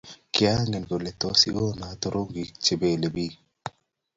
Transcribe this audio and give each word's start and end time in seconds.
Kiangen 0.37 0.83
kole 0.91 1.11
tos 1.21 1.39
igolo 1.49 1.87
turungik 2.01 2.49
che 2.63 2.73
bele 2.81 3.07
pik 3.15 3.33